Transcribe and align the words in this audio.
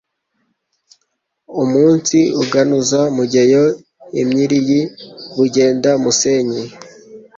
Umunsi 1.61 2.17
uganuza 2.41 2.99
Mugeyo 3.15 3.63
Imyiri 4.21 4.57
y'i 4.67 4.81
Bugenda 5.35 5.89
musenyi, 6.03 6.63